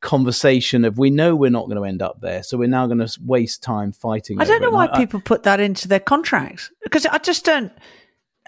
[0.00, 2.98] conversation of we know we're not going to end up there, so we're now going
[2.98, 4.40] to waste time fighting.
[4.40, 7.72] I don't know why I, people put that into their contracts because I just don't.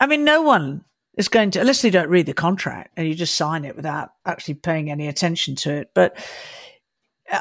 [0.00, 0.84] I mean, no one
[1.16, 4.10] is going to, unless they don't read the contract and you just sign it without
[4.26, 5.90] actually paying any attention to it.
[5.94, 6.16] But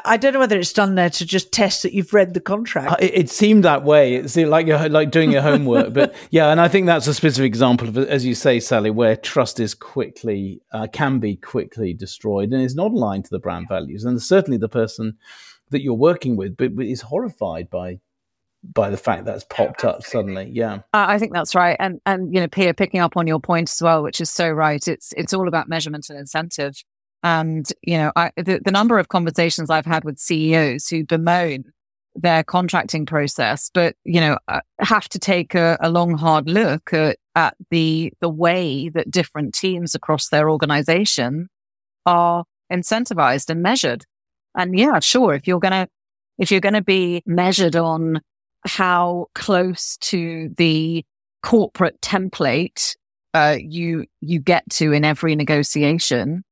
[0.04, 2.92] I don't know whether it's done there to just test that you've read the contract.
[2.92, 4.14] Uh, it, it, seemed that way.
[4.14, 7.12] It seemed like you're like doing your homework, but yeah, and I think that's a
[7.12, 11.92] specific example of, as you say, Sally, where trust is quickly uh, can be quickly
[11.92, 15.18] destroyed and is not aligned to the brand values, and certainly the person
[15.70, 17.98] that you're working with, but, but is horrified by
[18.72, 20.50] by the fact that's popped up suddenly.
[20.52, 23.70] Yeah, I think that's right, and and you know, Pia, picking up on your point
[23.70, 24.86] as well, which is so right.
[24.86, 26.82] It's it's all about measurement and incentive,
[27.22, 31.64] and you know, I, the the number of conversations I've had with CEOs who bemoan
[32.16, 36.92] their contracting process, but you know, uh, have to take a, a long, hard look
[36.92, 41.48] at, at the the way that different teams across their organization
[42.06, 44.06] are incentivized and measured.
[44.56, 45.88] And yeah, sure, if you're gonna
[46.38, 48.20] if you're going to be measured on
[48.64, 51.04] how close to the
[51.42, 52.96] corporate template
[53.34, 56.44] uh, you you get to in every negotiation,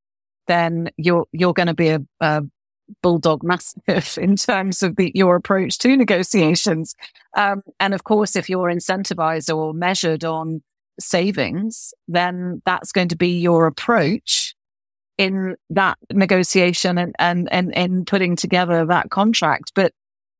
[0.48, 2.42] then you're you're going to be a, a,
[3.00, 6.94] bulldog mastiff in terms of the, your approach to negotiations.
[7.36, 10.62] Um, and of course, if you're incentivized or measured on
[11.00, 14.54] savings, then that's going to be your approach
[15.16, 19.72] in that negotiation and and and in putting together that contract.
[19.74, 19.92] But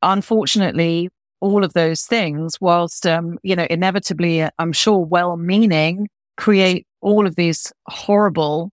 [0.03, 1.09] unfortunately,
[1.43, 7.27] all of those things, whilst, um, you know, inevitably, I'm sure well meaning, create all
[7.27, 8.71] of these horrible,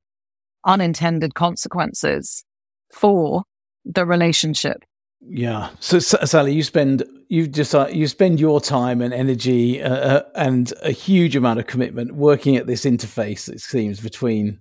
[0.66, 2.46] unintended consequences
[2.94, 3.44] for
[3.86, 4.84] the relationship.
[5.22, 5.70] Yeah.
[5.80, 10.24] So, Sally, you spend you just uh, you spend your time and energy uh, uh,
[10.36, 13.50] and a huge amount of commitment working at this interface.
[13.50, 14.60] It seems between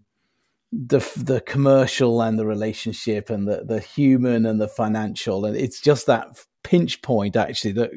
[0.73, 5.81] the the commercial and the relationship and the the human and the financial, and it's
[5.81, 7.91] just that pinch point actually that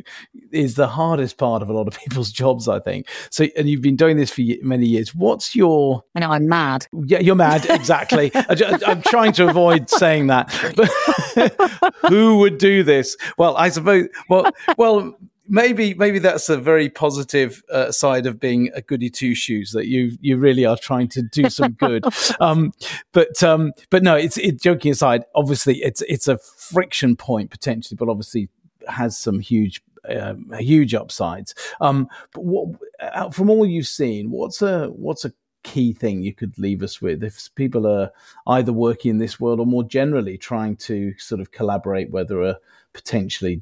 [0.52, 3.08] is the hardest part of a lot of people's jobs i think.
[3.30, 5.14] So and you've been doing this for many years.
[5.14, 6.88] What's your i know i'm mad.
[7.06, 8.32] Yeah you're mad exactly.
[8.36, 10.50] I, am trying to avoid saying that.
[11.32, 13.16] But who would do this?
[13.38, 15.18] Well i suppose well well
[15.52, 19.88] maybe maybe that's a very positive uh, side of being a goody two shoes that
[19.88, 22.06] you you really are trying to do some good.
[22.40, 22.72] um,
[23.12, 25.24] but um, but no, it's it, joking aside.
[25.36, 28.50] Obviously, it's it's a friction point potentially, but obviously
[28.88, 31.54] has some huge um, huge upsides.
[31.82, 35.34] Um, but what, uh, from all you've seen, what's a what's a
[35.64, 38.10] key thing you could leave us with if people are
[38.48, 42.58] either working in this world or more generally trying to sort of collaborate, whether a
[42.94, 43.62] potentially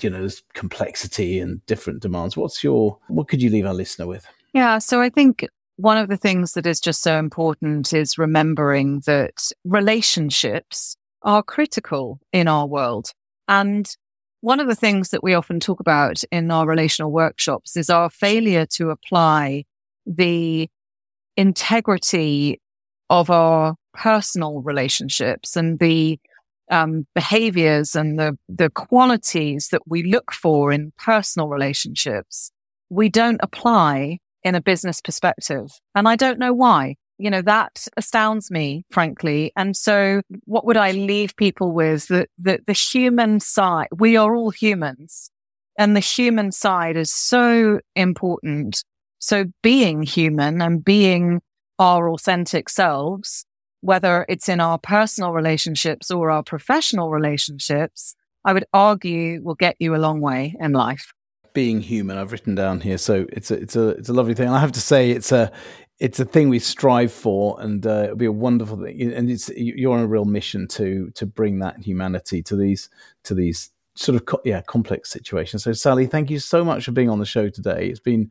[0.00, 2.36] you know there's complexity and different demands.
[2.36, 4.26] What's your what could you leave our listener with?
[4.54, 9.02] Yeah, so I think one of the things that is just so important is remembering
[9.06, 13.10] that relationships are critical in our world.
[13.48, 13.88] And
[14.40, 18.10] one of the things that we often talk about in our relational workshops is our
[18.10, 19.64] failure to apply
[20.04, 20.68] the
[21.36, 22.60] integrity
[23.08, 26.18] of our personal relationships and the
[26.72, 32.50] um, behaviors and the, the qualities that we look for in personal relationships,
[32.90, 35.70] we don't apply in a business perspective.
[35.94, 39.52] And I don't know why you know, that astounds me, frankly.
[39.54, 42.08] And so what would I leave people with?
[42.08, 45.30] That the, the human side, we are all humans
[45.78, 48.84] and the human side is so important.
[49.18, 51.40] So being human and being
[51.78, 53.44] our authentic selves,
[53.82, 58.14] whether it's in our personal relationships or our professional relationships,
[58.44, 61.12] I would argue will get you a long way in life.
[61.54, 62.16] being human.
[62.16, 64.46] I've written down here, so it's a it's a it's a lovely thing.
[64.46, 65.52] And I have to say, it's a
[65.98, 69.12] it's a thing we strive for, and uh, it'll be a wonderful thing.
[69.12, 72.88] And it's you're on a real mission to to bring that humanity to these
[73.24, 75.64] to these sort of co- yeah complex situations.
[75.64, 77.88] So Sally, thank you so much for being on the show today.
[77.88, 78.30] It's been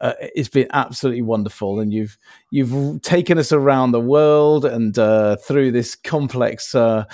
[0.00, 2.18] uh, it's been absolutely wonderful, and you've
[2.50, 7.04] you've taken us around the world and uh, through this complex uh,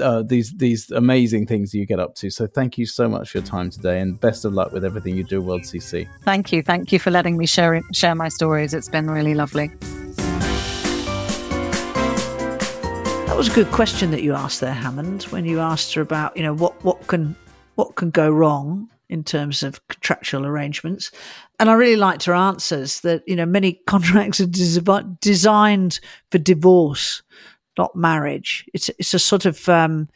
[0.00, 2.30] uh, these these amazing things you get up to.
[2.30, 5.16] So thank you so much for your time today, and best of luck with everything
[5.16, 6.08] you do, World CC.
[6.22, 8.74] Thank you, thank you for letting me share share my stories.
[8.74, 9.70] It's been really lovely.
[13.32, 16.36] That was a good question that you asked there, Hammond, when you asked her about,
[16.36, 17.34] you know, what, what can
[17.76, 21.10] what can go wrong in terms of contractual arrangements.
[21.60, 26.00] And I really liked her answers that, you know, many contracts are des- designed
[26.30, 27.22] for divorce,
[27.76, 28.64] not marriage.
[28.72, 30.08] It's, it's a sort of, um,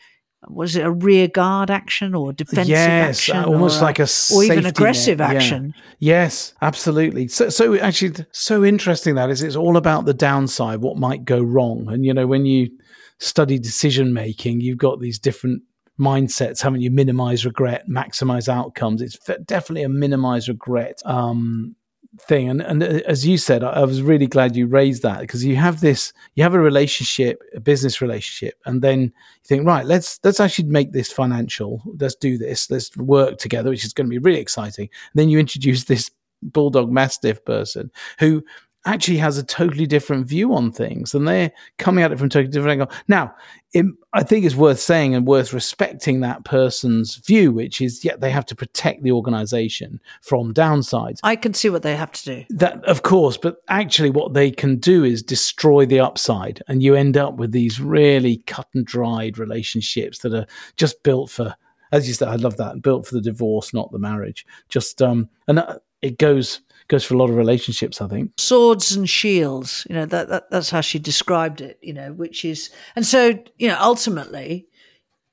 [0.48, 3.44] was it a rear guard action or defensive yes, action?
[3.44, 5.36] almost or, like a or even aggressive net.
[5.36, 5.74] action.
[5.98, 6.22] Yeah.
[6.22, 7.28] Yes, absolutely.
[7.28, 9.42] So, so actually, so interesting that is.
[9.42, 12.70] It's all about the downside, what might go wrong, and you know, when you
[13.18, 15.62] study decision making, you've got these different
[15.98, 16.90] mindsets, haven't you?
[16.90, 19.02] Minimize regret, maximize outcomes.
[19.02, 21.74] It's definitely a minimize regret um,
[22.20, 22.48] thing.
[22.48, 25.44] And, and uh, as you said, I, I was really glad you raised that because
[25.44, 29.12] you have this, you have a relationship, a business relationship, and then you
[29.44, 31.82] think, right, let's let's actually make this financial.
[31.98, 32.70] Let's do this.
[32.70, 34.88] Let's work together, which is going to be really exciting.
[35.12, 36.10] And then you introduce this
[36.42, 38.44] bulldog mastiff person who
[38.86, 42.30] actually has a totally different view on things and they're coming at it from a
[42.30, 42.96] totally different angle.
[43.08, 43.34] Now,
[43.72, 48.16] it, I think it's worth saying and worth respecting that person's view, which is, yeah,
[48.16, 51.18] they have to protect the organization from downsides.
[51.22, 52.44] I can see what they have to do.
[52.50, 56.94] That, of course, but actually, what they can do is destroy the upside, and you
[56.94, 61.54] end up with these really cut and dried relationships that are just built for.
[61.92, 62.82] As you said, I love that.
[62.82, 64.46] Built for the divorce, not the marriage.
[64.68, 68.32] Just um, and uh, it goes goes for a lot of relationships, I think.
[68.38, 72.44] Swords and shields, you know, that, that that's how she described it, you know, which
[72.44, 74.66] is, and so, you know, ultimately,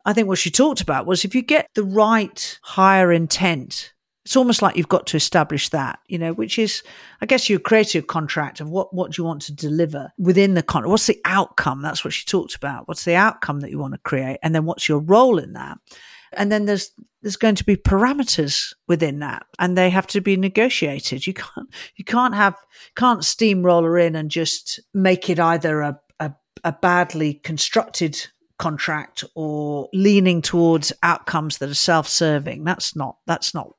[0.05, 3.93] I think what she talked about was if you get the right higher intent,
[4.25, 6.81] it's almost like you've got to establish that, you know, which is,
[7.21, 10.53] I guess, you create a contract of what, what do you want to deliver within
[10.53, 10.91] the contract?
[10.91, 11.81] What's the outcome?
[11.81, 12.87] That's what she talked about.
[12.87, 14.39] What's the outcome that you want to create?
[14.41, 15.77] And then what's your role in that?
[16.38, 20.36] And then there's there's going to be parameters within that and they have to be
[20.36, 21.25] negotiated.
[21.25, 22.55] You can't you can't have
[22.95, 28.27] can't steamroller in and just make it either a, a, a badly constructed
[28.59, 32.63] contract or leaning towards outcomes that are self-serving.
[32.63, 33.73] That's not that's not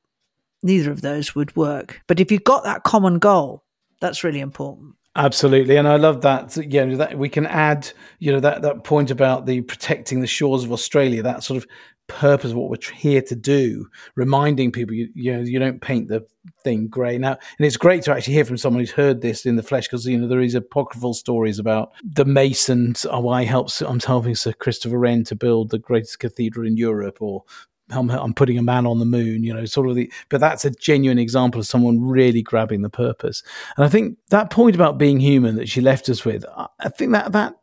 [0.63, 2.01] neither of those would work.
[2.07, 3.65] But if you've got that common goal,
[4.01, 4.95] that's really important.
[5.17, 6.57] Absolutely, and I love that.
[6.57, 7.89] Yeah, that we can add,
[8.19, 11.23] you know, that that point about the protecting the shores of Australia.
[11.23, 11.69] That sort of
[12.07, 16.09] purpose of what we're here to do, reminding people you you know you don't paint
[16.09, 16.27] the
[16.63, 17.39] thing grey now.
[17.59, 20.07] And it's great to actually hear from someone who's heard this in the flesh because
[20.07, 23.07] you know there is apocryphal stories about the masons.
[23.11, 27.21] Oh, I helps I'm helping Sir Christopher Wren to build the greatest cathedral in Europe,
[27.21, 27.45] or
[27.91, 30.65] I'm, I'm, putting a man on the moon, you know, sort of the, but that's
[30.65, 33.43] a genuine example of someone really grabbing the purpose.
[33.77, 37.13] And I think that point about being human that she left us with, I think
[37.13, 37.57] that, that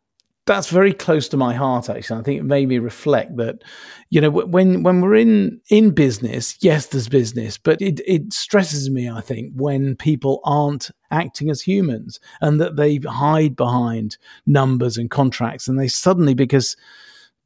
[0.44, 3.62] that's very close to my heart actually i think it made me reflect that
[4.10, 8.90] you know when when we're in in business yes there's business but it it stresses
[8.90, 14.16] me i think when people aren't acting as humans and that they hide behind
[14.46, 16.76] numbers and contracts and they suddenly because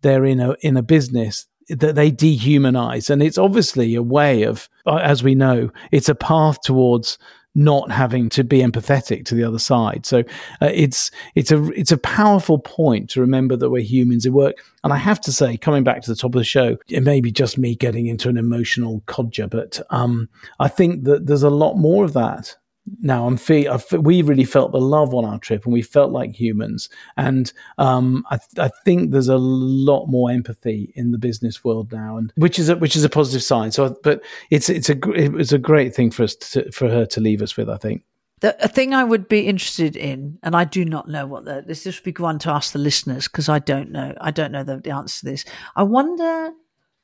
[0.03, 3.11] they're in a in a business that they dehumanize.
[3.11, 7.19] And it's obviously a way of uh, as we know it's a path towards
[7.57, 10.05] not having to be empathetic to the other side.
[10.05, 10.21] So
[10.61, 14.57] uh, it's it's a it's a powerful point to remember that we're humans at work.
[14.85, 17.21] And I have to say, coming back to the top of the show, it may
[17.21, 20.29] be just me getting into an emotional codger, but um,
[20.61, 22.57] I think that there's a lot more of that
[23.01, 26.33] now I'm fe- we really felt the love on our trip and we felt like
[26.33, 31.65] humans and um, I, th- I, think there's a lot more empathy in the business
[31.65, 34.89] world now and which is a, which is a positive sign so but it's it's
[34.89, 37.69] a it was a great thing for us to, for her to leave us with
[37.69, 38.03] I think
[38.41, 41.65] the a thing I would be interested in, and I do not know what the
[41.67, 44.15] this would be one to ask the listeners because I don't know.
[44.21, 45.47] I don't know the answer to this.
[45.75, 46.53] I wonder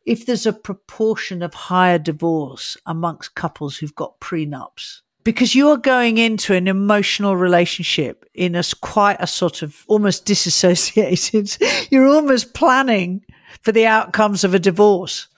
[0.05, 6.18] if there's a proportion of higher divorce amongst couples who've got prenups because you're going
[6.18, 11.57] into an emotional relationship in a quite a sort of almost disassociated.
[11.91, 13.25] You're almost planning
[13.61, 15.29] for the outcomes of a divorce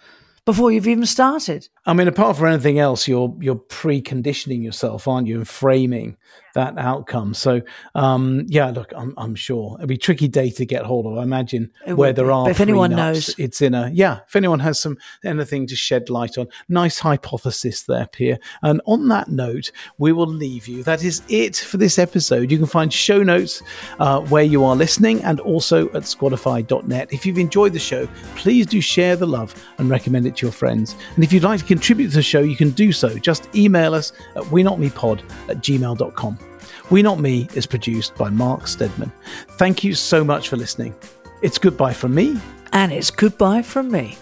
[0.44, 1.68] before you've even started.
[1.86, 6.16] I mean, apart from anything else, you're you're preconditioning yourself, aren't you, and framing
[6.54, 7.34] that outcome.
[7.34, 7.60] So,
[7.96, 11.18] um, yeah, look, I'm, I'm sure it'll be tricky data to get hold of.
[11.18, 14.20] I imagine where there are, But if anyone knows- it's in a yeah.
[14.28, 18.38] If anyone has some anything to shed light on, nice hypothesis there, Pia.
[18.62, 20.84] And on that note, we will leave you.
[20.84, 22.50] That is it for this episode.
[22.50, 23.60] You can find show notes
[23.98, 27.12] uh, where you are listening and also at squadify.net.
[27.12, 28.06] If you've enjoyed the show,
[28.36, 30.94] please do share the love and recommend it to your friends.
[31.16, 33.18] And if you'd like to contribute to the show, you can do so.
[33.18, 35.18] Just email us at wenotmepod
[35.48, 36.38] at gmail.com.
[36.90, 39.10] We Not Me is produced by Mark Stedman.
[39.58, 40.94] Thank you so much for listening.
[41.42, 42.40] It's goodbye from me.
[42.72, 44.16] And it's goodbye from me.